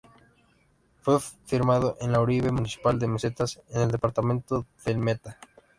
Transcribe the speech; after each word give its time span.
Fue 1.03 1.19
firmado 1.45 1.95
en 2.01 2.11
La 2.11 2.21
Uribe, 2.21 2.51
municipio 2.51 2.91
de 2.93 3.05
Mesetas, 3.07 3.61
en 3.69 3.81
el 3.81 3.91
departamento 3.91 4.65
del 4.83 4.97
Meta. 4.97 5.37